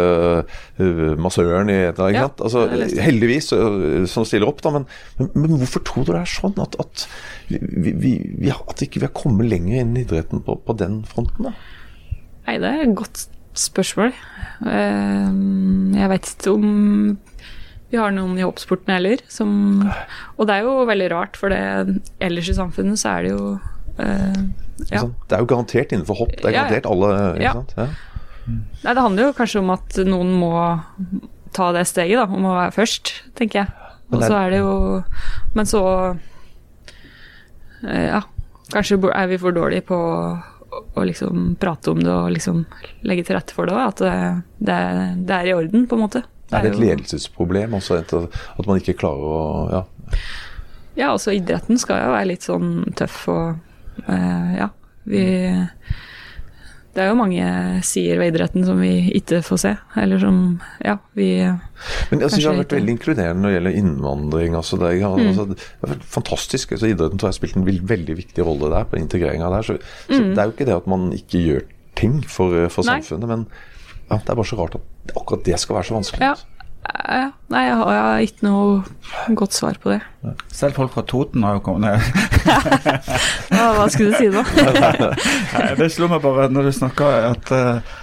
[0.82, 2.42] uh, massøren i et eller annet.
[2.42, 2.50] Ja.
[2.50, 2.66] Altså,
[3.06, 4.74] heldigvis uh, som stiller opp, da.
[4.80, 7.06] Men, men, men hvorfor tror du det er sånn at, at,
[7.50, 11.04] vi, vi, vi, at ikke vi har kommet lenger inn i idretten på, på den
[11.10, 11.52] fronten?
[11.52, 11.54] da?
[12.50, 13.28] Nei, det er et godt
[13.60, 14.16] spørsmål.
[14.66, 15.30] Uh,
[16.00, 16.70] Jeg vet ikke om
[17.92, 19.22] vi har noen i hoppsporten heller.
[19.32, 19.52] Som,
[20.38, 23.46] og det er jo veldig rart, for det, ellers i samfunnet så er det jo
[24.00, 24.42] eh,
[24.94, 25.02] ja.
[25.28, 26.36] Det er jo garantert innenfor hopp.
[26.38, 26.62] Det er ja.
[26.68, 27.10] garantert alle.
[27.36, 27.54] Ikke Ja.
[27.58, 27.76] sant?
[28.50, 30.54] Nei, det handler jo kanskje om at noen må
[31.54, 32.26] ta det steget, da.
[32.30, 33.74] Om å være først, tenker jeg.
[34.14, 35.04] Og så er- det jo
[35.54, 35.82] Men så
[37.86, 38.22] eh, Ja,
[38.74, 42.66] kanskje er vi for dårlige på å, liksom prate om det og liksom
[43.04, 43.88] legge til rette for det òg.
[43.88, 46.24] At det, det, er- det er i orden, på en måte.
[46.52, 49.42] Er det et ledelsesproblem også, at man ikke klarer å
[49.74, 49.84] ja.
[50.98, 54.70] Ja, altså idretten skal jo være litt sånn tøff og eh, ja,
[55.08, 55.22] vi
[56.96, 57.46] Det er jo mange
[57.86, 60.40] sider ved idretten som vi ikke får se, eller som
[60.84, 61.28] ja, vi
[62.10, 64.56] Men synes det har vært veldig inkluderende når det gjelder innvandring.
[64.58, 65.28] Altså det, er, Mm.
[65.30, 66.72] altså, det er fantastisk.
[66.76, 69.62] Altså, idretten tror jeg har spilt en veldig viktig rolle der, på integreringa der.
[69.70, 69.78] Så,
[70.10, 70.34] så Mm.
[70.34, 71.62] det er jo ikke det at man ikke gjør
[71.96, 73.00] ting for, for Nei.
[73.00, 73.46] samfunnet, men
[74.10, 76.22] ja, det er bare så rart at akkurat det skal være så vanskelig.
[76.30, 76.34] Ja.
[77.10, 80.02] ja nei, jeg har, jeg har ikke noe godt svar på det.
[80.54, 82.00] Selv folk fra Toten har jo kommet ned.
[83.54, 84.42] Ja, hva skulle du si nå?
[85.54, 87.98] Nei, Det slo meg bare når du snakka at eh,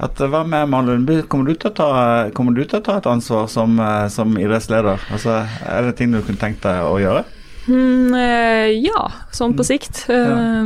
[0.00, 1.18] at Hva med Maren Lundby?
[1.28, 1.88] Kommer du til å ta,
[2.36, 5.02] kommer du til å ta et ansvar som, eh, som idrettsleder?
[5.12, 7.26] Altså, Er det ting du kunne tenkt deg å gjøre?
[7.68, 9.02] Mm, eh, ja,
[9.36, 10.06] sånn på sikt.
[10.08, 10.64] Ja.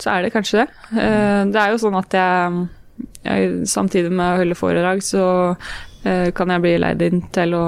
[0.00, 0.68] Så er det kanskje det.
[0.96, 2.68] Eh, Det er jo sånn at jeg,
[3.26, 5.26] jeg samtidig med å holde foredrag, så
[6.06, 7.66] eh, kan jeg bli leid inn til å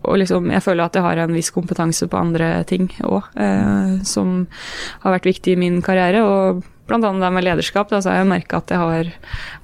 [0.00, 3.98] og liksom, jeg føler at jeg har en viss kompetanse på andre ting òg, eh,
[4.08, 4.46] som
[5.02, 6.22] har vært viktig i min karriere.
[6.24, 9.12] Og annet det med lederskap, da, så har jeg merka at jeg har,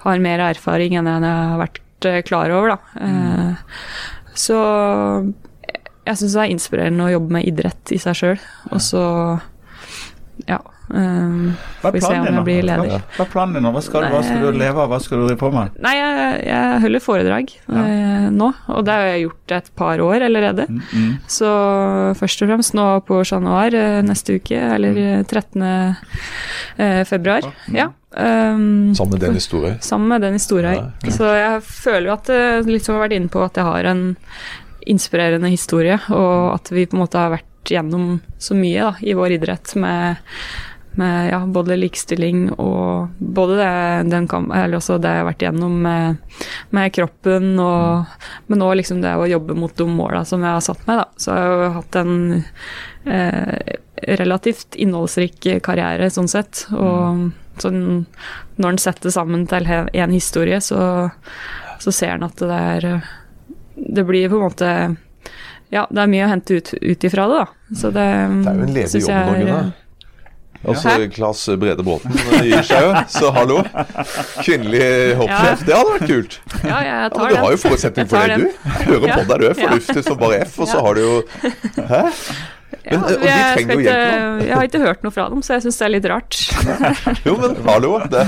[0.04, 2.76] har mer erfaring enn jeg har vært eh, klar over.
[2.76, 3.06] Da.
[3.08, 3.96] Eh,
[4.36, 4.60] så
[6.06, 8.46] jeg syns det er inspirerende å jobbe med idrett i seg sjøl.
[8.70, 9.04] Og så
[10.46, 10.60] ja.
[10.86, 12.42] Um, Hva er planen nå?
[12.46, 13.02] blir Hva, leder.
[13.16, 13.66] hva er planen din?
[13.74, 14.88] Hva skal, du- hva skal du leve av?
[14.92, 15.74] Hva skal du drive på med?
[15.82, 20.26] Nei, jeg, jeg holder foredrag eh, nå, og det har jeg gjort et par år
[20.28, 20.66] allerede.
[20.70, 21.12] Mm, mm.
[21.26, 21.50] Så
[22.20, 25.66] først og fremst nå på Chat Noir eh, neste uke, eller eh, 13.
[26.78, 27.50] eh, februar.
[27.74, 27.90] Ja.
[28.16, 29.80] Um, Sammen med den historien?
[29.84, 30.74] Sammen med den historien.
[30.78, 31.10] Ja, ja.
[31.12, 33.90] Så jeg føler jo at det liksom jeg har vært inne på, at jeg har
[33.90, 34.06] en
[34.86, 39.16] inspirerende historie, og at vi på en måte har vært gjennom så mye da, i
[39.18, 40.20] vår idrett med,
[41.00, 43.70] med ja, både likestilling og både det,
[44.10, 46.36] den kamp, eller også det jeg har vært igjennom med,
[46.76, 48.18] med kroppen, og,
[48.50, 51.02] men òg liksom det å jobbe mot de måla som jeg har satt meg.
[51.02, 51.08] Da.
[51.20, 52.14] Så jeg har jo hatt en
[53.06, 53.74] eh,
[54.16, 56.66] relativt innholdsrik karriere sånn sett.
[56.76, 61.08] Og så når en setter sammen til én historie, så,
[61.80, 62.88] så ser en at det er
[63.76, 64.70] Det blir på en måte
[65.72, 67.74] Ja, det er mye å hente ut, ut ifra det, da.
[67.80, 68.06] Så det,
[68.44, 69.72] Det er jo en ledig jobb nå, Gunnar.
[70.64, 71.08] Altså Hæ?
[71.14, 73.60] Claes Brede Bråten gir seg jo, så hallo.
[74.42, 76.38] Kvinnelig hoppsjef, det hadde vært kult.
[76.64, 78.50] Ja, jeg Ja, tar men du har jo forutsetning for det, du.
[78.88, 79.16] Hører Ja.
[79.16, 79.62] på deg, du er Ja.
[79.68, 81.22] fornuftig som bare F, og så har du jo
[81.86, 82.02] Hæ?
[82.86, 84.46] Men, Ja, og de jeg, trenger jo ikke, hjelp nå.
[84.46, 86.36] jeg har ikke hørt noe fra dem, så jeg syns det er litt rart.
[87.26, 87.98] Jo, men hallo.
[88.10, 88.22] Det,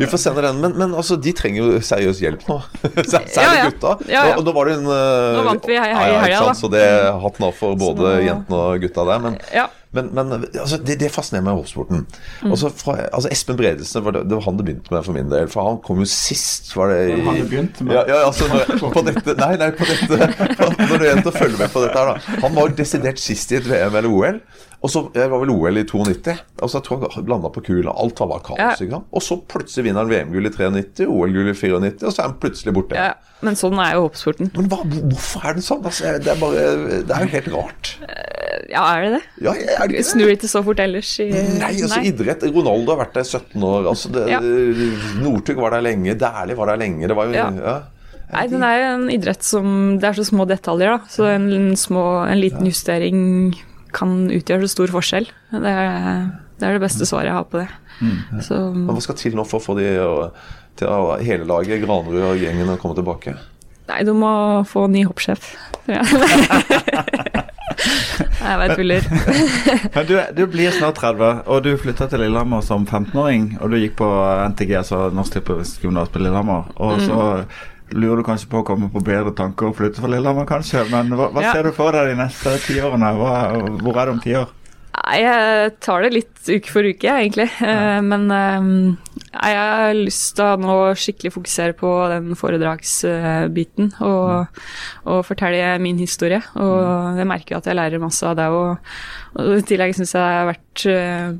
[0.00, 0.60] vi får sende den.
[0.62, 2.56] Men, men altså, de trenger jo seriøs hjelp nå.
[3.04, 3.64] Særlig Ja, ja.
[3.68, 3.92] gutta.
[4.08, 4.36] Ja, ja.
[4.38, 6.46] Og nå var det en Nå vant vi hei, hei, ja, ja, i helga, ikke
[6.46, 6.54] da.
[6.56, 9.18] Så det er hatten av for både jentene og gutta der.
[9.26, 9.66] Men, Ja.
[9.96, 12.02] Men, men altså, det, det fascinerer meg med hoppsporten.
[12.42, 12.50] Mm.
[12.52, 15.48] Altså, altså, Espen Bredesen, var det, det var han det begynte med for min del.
[15.52, 17.96] For han kom jo sist, var det i Han begynte med?
[17.96, 20.28] Ja, ja altså når, på dette Nei, nei, på dette
[20.90, 22.38] Når du er å følge med på dette her, da.
[22.44, 24.42] Han var desidert sist i et VM eller OL.
[24.78, 26.36] Og så jeg var vel OL i 92.
[26.62, 27.90] Og så jeg tror han landa på kula.
[27.98, 28.82] Alt var bare kaos.
[28.86, 29.00] Ja.
[29.10, 32.36] Og så plutselig vinner han VM-gull i 93, OL-gull i 94, og så er han
[32.42, 32.94] plutselig borte.
[32.98, 33.14] ja.
[33.42, 34.48] Men sånn er jo hoppsporten.
[34.56, 35.84] Men hva, hvorfor er det sånn?
[35.86, 36.62] Altså, det er bare
[37.06, 37.90] Det er jo helt rart.
[38.68, 39.20] Ja, er det det?
[39.46, 40.06] Ja, er det det?
[40.08, 43.62] Snur ikke så fort ellers i Nei, altså idrett Ronaldo har vært der i 17
[43.68, 43.86] år.
[43.92, 44.40] Altså, det, Ja.
[45.22, 46.16] Northug var der lenge.
[46.18, 47.06] Dæhlie var der lenge.
[47.06, 47.76] Det var jo Ja.
[48.28, 50.98] Nei, den er jo en idrett som Det er så små detaljer, da.
[51.08, 53.54] Så en, små, en liten justering
[53.94, 55.28] kan utgjøre så stor forskjell.
[55.52, 56.24] Det er,
[56.60, 57.68] det er det beste svaret jeg har på det.
[58.46, 59.88] Så Men hva skal til nå for å få de
[60.78, 63.34] til å hele laget, Granerud og gjengen, å komme tilbake?
[63.88, 64.30] Nei, du må
[64.68, 65.54] få ny hoppsjef.
[65.86, 66.04] tror jeg.
[68.38, 69.08] Nei, jeg bare tuller.
[69.94, 73.54] Men du, du blir snart 30, og du flytta til Lillehammer som 15-åring.
[73.62, 74.10] Og du gikk på
[74.52, 76.68] NTG, altså Norsk Typisk Gymnas på Lillehammer.
[76.76, 77.18] Og så
[77.96, 80.84] lurer du kanskje på å komme på bedre tanker og flytte fra Lillehammer, kanskje.
[80.92, 81.52] Men hva, hva Ja.
[81.54, 83.14] ser du for deg de neste ti årene?
[83.16, 84.54] Hvor er du om ti år?
[85.14, 87.46] Jeg tar det litt uke for uke, egentlig.
[87.62, 88.00] Ja.
[88.02, 88.96] Men eh,
[89.30, 94.48] jeg har lyst til å nå skikkelig fokusere på den foredragsbiten og,
[95.06, 96.40] og fortelle min historie.
[96.58, 98.48] Og jeg merker at jeg lærer masse av det.
[98.50, 98.90] Og,
[99.38, 101.30] og i tillegg syns jeg det har vært eh,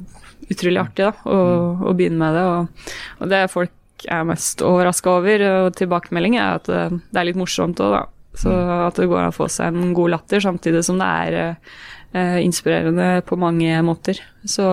[0.55, 1.41] utrolig artig da, å,
[1.91, 2.47] å begynne med det.
[2.47, 3.75] Og, og det folk
[4.07, 8.05] er mest overraska over, og tilbakemelding er at eh, det er litt morsomt òg, da.
[8.39, 11.39] Så at det går an å få seg en god latter, samtidig som det er
[12.15, 14.21] eh, inspirerende på mange måter.
[14.47, 14.69] Så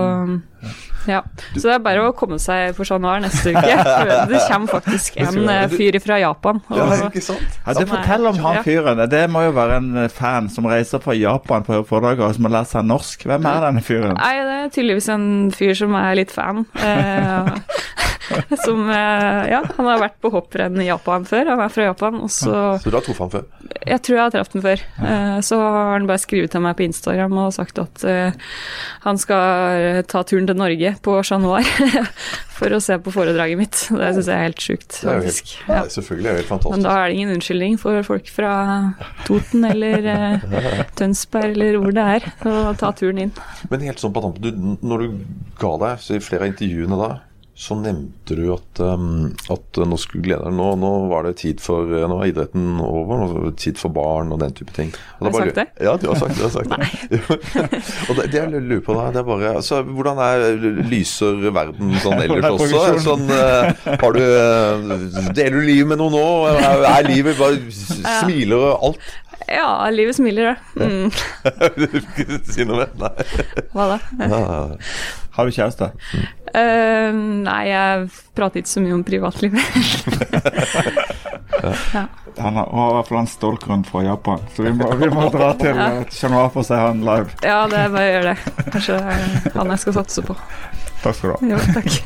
[1.06, 1.22] ja.
[1.54, 3.76] Så det er bare å komme seg for januar neste uke.
[4.32, 6.62] Det kommer faktisk en eh, fyr fra Japan.
[6.74, 7.60] Ja, ikke sant?
[7.62, 9.04] Ja, det Fortell om han fyren.
[9.12, 12.56] Det må jo være en fan som reiser fra Japan på foredraget og som har
[12.60, 13.28] lært seg norsk.
[13.30, 14.18] Hvem er denne fyren?
[14.18, 16.66] Nei, det er tydeligvis en fyr som er litt fan.
[16.82, 17.54] Eh,
[18.66, 21.52] som eh, Ja, han har vært på hopprenn i Japan før.
[21.54, 22.20] Han er fra Japan.
[22.26, 23.46] Og så Så du har truffet han før?
[23.86, 24.86] Jeg tror jeg har truffet ham før.
[25.10, 28.48] Eh, så har han bare skrevet til meg på Instagram og sagt at eh,
[29.06, 31.66] han skal ta turen til Norge på Chat Noir
[32.56, 33.76] for å se på foredraget mitt.
[33.92, 35.56] Det syns jeg er helt sjukt, Det er faktisk.
[35.66, 35.82] helt, Ja.
[35.96, 38.52] Selvfølgelig er det helt Men da er det ingen unnskyldning for folk fra
[39.28, 40.46] Toten eller eh,
[41.00, 43.34] Tønsberg eller hvor det er, å ta turen inn.
[43.72, 45.20] Men helt sånn på tampen, du, når du
[45.60, 47.10] ga deg så i flere av intervjuene da,
[47.56, 50.56] så nevnte du at, um, at nå skulle glede deg.
[50.58, 53.22] Nå, nå var det tid for Nå er idretten over.
[53.22, 54.92] Nå var det tid for barn og den type ting.
[55.22, 55.86] Og Har jeg bare- sagt det?
[55.88, 56.44] Ja, du har sagt det.
[56.44, 57.22] Har sagt det.
[58.10, 60.46] og det, det jeg lurer på da, det er bare altså, Hvordan er
[60.92, 62.86] lyser verden sånn ellers er også?
[63.08, 66.26] Sånn, eh, har du eh, Deler du livet med noen nå?
[66.52, 69.14] Er, er livet bare smiler og alt?
[69.48, 70.82] Ja, livet smiler, det.
[70.82, 71.12] Mm.
[72.52, 72.94] si noe mer?
[72.98, 73.66] Nei.
[73.76, 73.98] Hva da?
[74.26, 74.40] Ja.
[75.36, 75.92] Har du kjæreste?
[76.56, 77.12] Eh,
[77.44, 79.62] nei, jeg prater ikke så mye om privatlivet.
[81.96, 82.04] ja.
[82.38, 85.50] Han har, i hvert fall en stålgrunn fra Japan, så vi må, vi må dra
[85.60, 85.86] til Ja.
[86.02, 87.28] eh, Chat Noir for å se han live.
[87.44, 88.40] ja, det er bare å gjøre det.
[88.76, 89.08] Kanskje det er
[89.58, 90.34] han jeg skal satse på.
[91.04, 91.40] Takk skal du ha.
[91.52, 91.90] Jo, takk.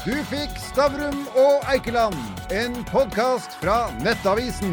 [0.00, 2.16] Du fikk Stavrum og Eikeland,
[2.56, 4.72] en podkast fra Nettavisen.